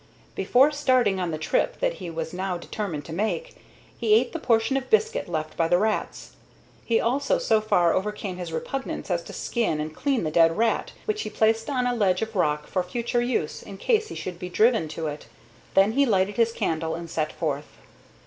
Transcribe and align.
Before 0.33 0.71
starting 0.71 1.19
on 1.19 1.29
the 1.29 1.37
trip 1.37 1.79
that 1.79 1.93
he 2.01 2.09
was 2.09 2.33
now 2.33 2.57
determined 2.57 3.05
to 3.05 3.13
make, 3.13 3.53
he 3.95 4.15
ate 4.15 4.33
the 4.33 4.39
portion 4.39 4.75
of 4.75 4.89
biscuit 4.89 5.29
left 5.29 5.55
by 5.55 5.67
the 5.67 5.77
rats. 5.77 6.31
He 6.83 6.99
also 6.99 7.37
so 7.37 7.61
far 7.61 7.93
overcame 7.93 8.37
his 8.37 8.51
repugnance 8.51 9.11
as 9.11 9.21
to 9.25 9.31
skin 9.33 9.79
and 9.79 9.95
clean 9.95 10.23
the 10.23 10.31
dead 10.31 10.57
rat, 10.57 10.93
which 11.05 11.21
he 11.21 11.29
placed 11.29 11.69
on 11.69 11.85
a 11.85 11.93
ledge 11.93 12.23
of 12.23 12.35
rock 12.35 12.65
for 12.65 12.81
future 12.81 13.21
use 13.21 13.61
in 13.61 13.77
case 13.77 14.07
he 14.07 14.15
should 14.15 14.39
be 14.39 14.49
driven 14.49 14.87
to 14.87 15.05
it. 15.05 15.27
Then 15.75 15.91
he 15.91 16.07
lighted 16.07 16.35
his 16.35 16.51
candle 16.51 16.95
and 16.95 17.07
set 17.07 17.31
forth. 17.31 17.67